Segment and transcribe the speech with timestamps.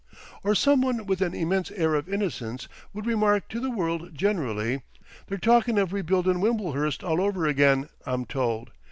[0.43, 4.81] Or some one with an immense air of innocence would remark to the world generally,
[5.27, 8.71] "They're talkin' of rebuildin' Wimblehurst all over again, I'm told.